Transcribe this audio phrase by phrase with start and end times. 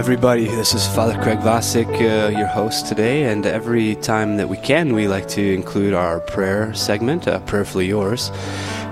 [0.00, 0.46] everybody.
[0.46, 3.24] This is Father Craig Vasek, uh, your host today.
[3.24, 7.86] And every time that we can, we like to include our prayer segment, uh, Prayerfully
[7.86, 8.30] Yours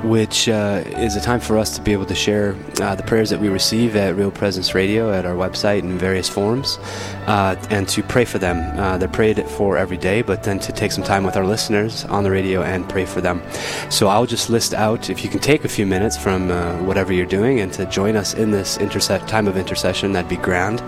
[0.05, 3.31] which uh, is a time for us to be able to share uh, the prayers
[3.31, 6.79] that we receive at Real Presence Radio at our website in various forms,
[7.27, 8.79] uh, and to pray for them.
[8.79, 12.05] Uh, they're prayed for every day, but then to take some time with our listeners
[12.07, 13.43] on the radio and pray for them.
[13.91, 16.49] So I'll just list out, if you can take a few minutes from
[16.87, 20.37] whatever you're doing and to join us in this interse- time of intercession, that'd be
[20.37, 20.81] grand.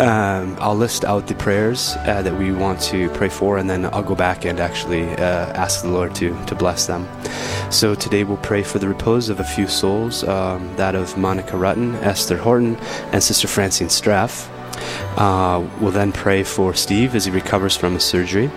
[0.00, 3.84] Um, I'll list out the prayers uh, that we want to pray for, and then
[3.86, 7.06] I'll go back and actually ask the Lord to, to bless them.
[7.70, 11.52] So today we'll pray for the repose of a few souls, um, that of Monica
[11.52, 12.76] Rutten, Esther Horton,
[13.12, 14.48] and Sister Francine Straff.
[15.16, 18.50] Uh, we'll then pray for Steve as he recovers from his surgery.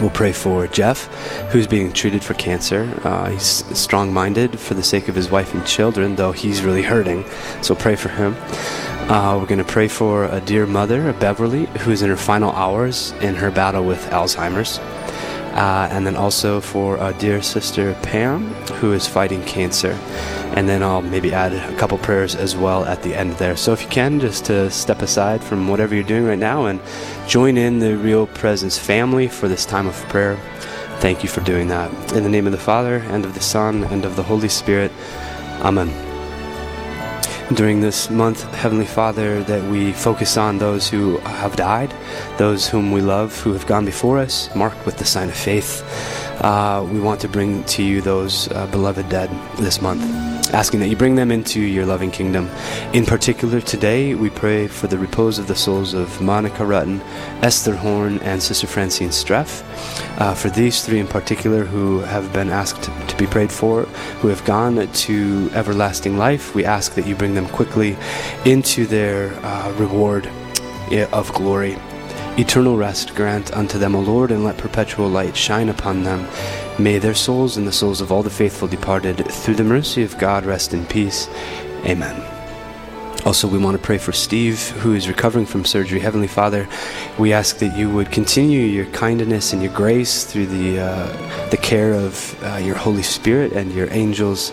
[0.00, 1.06] We'll pray for Jeff,
[1.50, 2.88] who's being treated for cancer.
[3.02, 6.82] Uh, he's strong minded for the sake of his wife and children, though he's really
[6.82, 7.24] hurting.
[7.62, 8.36] So pray for him.
[9.08, 13.12] Uh, we're going to pray for a dear mother, Beverly, who's in her final hours
[13.22, 14.78] in her battle with Alzheimer's.
[15.56, 19.92] Uh, and then also for our dear sister Pam, who is fighting cancer.
[20.54, 23.56] And then I'll maybe add a couple prayers as well at the end there.
[23.56, 26.78] So if you can, just to step aside from whatever you're doing right now and
[27.26, 30.36] join in the Real Presence family for this time of prayer.
[31.00, 31.90] Thank you for doing that.
[32.12, 34.92] In the name of the Father, and of the Son, and of the Holy Spirit.
[35.62, 36.07] Amen
[37.54, 41.94] during this month, Heavenly Father, that we focus on those who have died,
[42.36, 45.82] those whom we love, who have gone before us, marked with the sign of faith.
[46.40, 50.02] Uh, we want to bring to you those uh, beloved dead this month
[50.52, 52.48] asking that you bring them into your loving kingdom.
[52.92, 57.00] In particular, today we pray for the repose of the souls of Monica Rutten,
[57.42, 59.62] Esther Horn, and Sister Francine Streff.
[60.20, 63.82] Uh, for these three in particular who have been asked to be prayed for,
[64.20, 67.96] who have gone to everlasting life, we ask that you bring them quickly
[68.44, 70.26] into their uh, reward
[70.90, 71.76] eh, of glory.
[72.38, 76.28] Eternal rest grant unto them, O Lord, and let perpetual light shine upon them.
[76.78, 80.16] May their souls and the souls of all the faithful departed, through the mercy of
[80.18, 81.28] God, rest in peace.
[81.84, 82.14] Amen.
[83.26, 85.98] Also, we want to pray for Steve, who is recovering from surgery.
[85.98, 86.68] Heavenly Father,
[87.18, 91.56] we ask that you would continue your kindness and your grace through the uh, the
[91.56, 94.52] care of uh, your Holy Spirit and your angels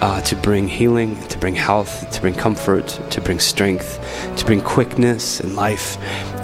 [0.00, 3.98] uh, to bring healing, to bring health, to bring comfort, to bring strength,
[4.36, 5.98] to bring quickness and life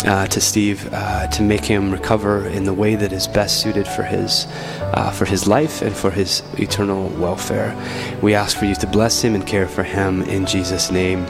[0.06, 3.86] uh, to Steve uh, to make him recover in the way that is best suited
[3.86, 4.46] for his
[4.94, 7.74] uh, for his life and for his eternal welfare.
[8.22, 11.24] We ask for you to bless him and care for him in Jesus' name.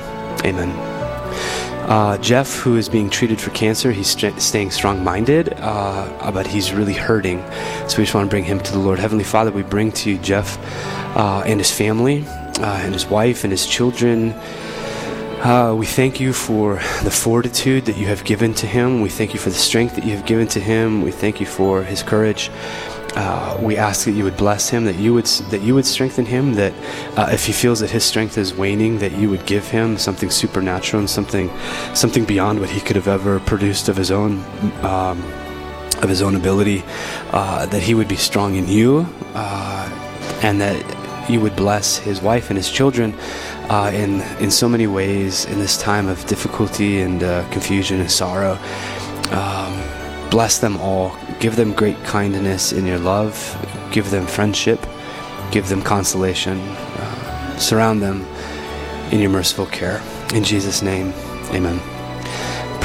[0.44, 0.70] Amen.
[1.88, 6.44] Uh, Jeff, who is being treated for cancer, he's st- staying strong minded, uh, but
[6.44, 7.38] he's really hurting.
[7.86, 8.98] So we just want to bring him to the Lord.
[8.98, 10.58] Heavenly Father, we bring to you Jeff
[11.16, 12.24] uh, and his family,
[12.60, 14.32] and his wife, and his children.
[15.42, 19.00] Uh, we thank you for the fortitude that you have given to him.
[19.00, 21.02] We thank you for the strength that you have given to him.
[21.02, 22.50] We thank you for his courage.
[23.14, 26.26] Uh, we ask that you would bless him, that you would that you would strengthen
[26.26, 26.54] him.
[26.54, 26.72] That
[27.16, 30.30] uh, if he feels that his strength is waning, that you would give him something
[30.30, 31.50] supernatural and something
[31.94, 34.42] something beyond what he could have ever produced of his own.
[34.82, 35.22] Um,
[36.02, 36.84] of his own ability,
[37.32, 39.88] uh, that he would be strong in you, uh,
[40.42, 40.76] and that
[41.28, 43.14] you would bless his wife and his children
[43.68, 48.10] uh, in in so many ways in this time of difficulty and uh, confusion and
[48.10, 48.58] sorrow.
[49.30, 51.16] Um, bless them all.
[51.40, 53.34] Give them great kindness in your love.
[53.92, 54.80] Give them friendship.
[55.50, 56.58] Give them consolation.
[56.60, 58.26] Uh, surround them
[59.10, 60.02] in your merciful care.
[60.34, 61.12] In Jesus' name,
[61.52, 61.95] Amen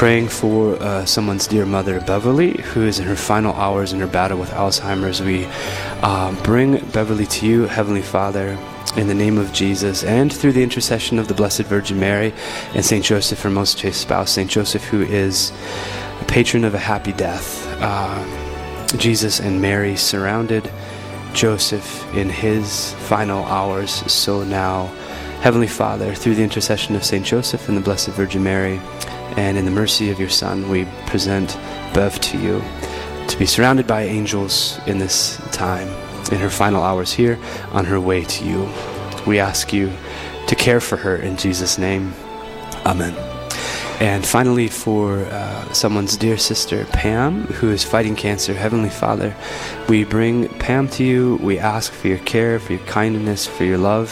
[0.02, 4.08] praying for uh, someone's dear mother, Beverly, who is in her final hours in her
[4.08, 5.22] battle with Alzheimer's.
[5.22, 5.46] We
[6.02, 8.58] uh, bring Beverly to you, Heavenly Father,
[8.98, 12.34] in the name of Jesus, and through the intercession of the Blessed Virgin Mary
[12.74, 15.52] and Saint Joseph, her most chaste spouse, Saint Joseph, who is
[16.20, 17.68] a patron of a happy death.
[17.80, 20.68] Uh, Jesus and Mary surrounded
[21.34, 24.88] Joseph in his final hours, so now,
[25.42, 28.82] Heavenly Father, through the intercession of Saint Joseph and the Blessed Virgin Mary,
[29.38, 31.58] and in the mercy of your Son, we present
[31.94, 32.62] Bev to you
[33.28, 35.88] to be surrounded by angels in this time
[36.32, 37.40] in her final hours here
[37.72, 38.70] on her way to you.
[39.26, 39.92] We ask you
[40.48, 42.14] to care for her in Jesus' name.
[42.86, 43.31] Amen.
[44.02, 49.36] And finally, for uh, someone's dear sister, Pam, who is fighting cancer, Heavenly Father,
[49.88, 51.36] we bring Pam to you.
[51.36, 54.10] We ask for your care, for your kindness, for your love,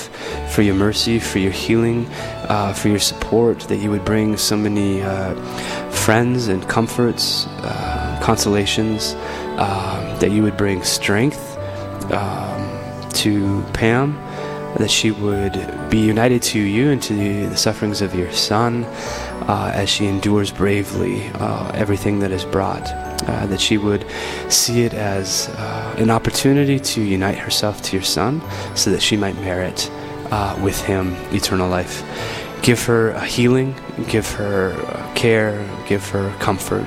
[0.54, 2.06] for your mercy, for your healing,
[2.50, 5.34] uh, for your support, that you would bring so many uh,
[5.90, 9.16] friends and comforts, uh, consolations,
[9.58, 11.58] uh, that you would bring strength
[12.12, 14.14] um, to Pam,
[14.78, 15.54] that she would
[15.90, 18.84] be united to you and to the sufferings of your Son
[19.48, 22.88] uh, as she endures bravely uh, everything that is brought.
[23.28, 24.06] Uh, that she would
[24.48, 28.42] see it as uh, an opportunity to unite herself to your Son
[28.76, 29.92] so that she might merit
[30.32, 32.04] uh, with Him eternal life.
[32.62, 33.76] Give her a healing,
[34.08, 34.74] give her
[35.16, 36.86] care, give her comfort.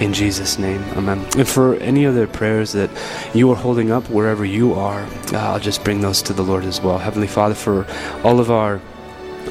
[0.00, 1.26] In Jesus' name, amen.
[1.38, 2.90] And for any other prayers that
[3.34, 5.02] you are holding up wherever you are,
[5.32, 6.98] uh, I'll just bring those to the Lord as well.
[6.98, 7.86] Heavenly Father, for
[8.22, 8.80] all of our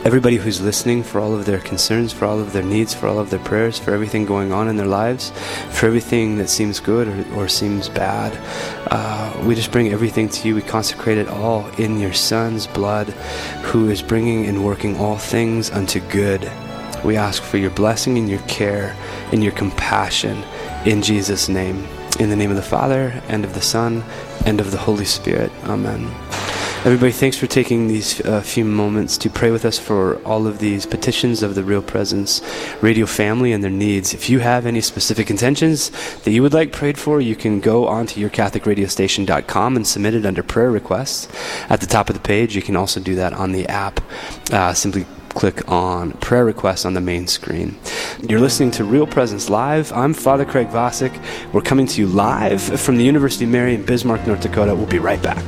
[0.03, 3.17] everybody who's listening, for all of their concerns, for all of their needs, for all
[3.17, 5.31] of their prayers, for everything going on in their lives,
[5.71, 8.37] for everything that seems good or, or seems bad.
[8.91, 10.53] Uh, we just bring everything to you.
[10.53, 13.07] We consecrate it all in your Son's blood,
[13.63, 16.51] who is bringing and working all things unto good.
[17.03, 18.95] We ask for your blessing and your care
[19.31, 20.43] and your compassion
[20.85, 21.87] in Jesus' name.
[22.19, 24.03] In the name of the Father, and of the Son,
[24.45, 25.51] and of the Holy Spirit.
[25.65, 26.09] Amen.
[26.85, 30.59] Everybody, thanks for taking these uh, few moments to pray with us for all of
[30.59, 32.43] these petitions of the Real Presence
[32.79, 34.13] radio family and their needs.
[34.13, 35.89] If you have any specific intentions
[36.19, 40.43] that you would like prayed for, you can go onto yourcatholicradiostation.com and submit it under
[40.43, 41.27] prayer requests.
[41.71, 43.99] At the top of the page, you can also do that on the app.
[44.51, 47.77] Uh, simply click on prayer requests on the main screen.
[48.27, 49.91] You're listening to Real Presence Live.
[49.93, 51.13] I'm Father Craig Vasek.
[51.53, 54.73] We're coming to you live from the University of Mary in Bismarck, North Dakota.
[54.73, 55.43] We'll be right back.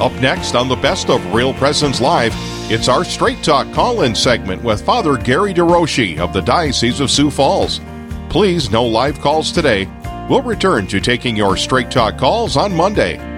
[0.00, 2.32] Up next on the best of Real Presence Live,
[2.70, 7.10] it's our Straight Talk call in segment with Father Gary DeRoshi of the Diocese of
[7.10, 7.80] Sioux Falls.
[8.28, 9.86] Please, no live calls today.
[10.28, 13.31] We'll return to taking your Straight Talk calls on Monday.